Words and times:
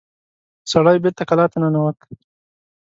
سړی 0.71 0.97
بېرته 1.03 1.23
کلا 1.29 1.45
ته 1.51 1.57
ننوت. 1.61 1.97